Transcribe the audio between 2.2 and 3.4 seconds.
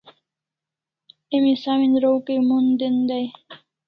kai mon den dai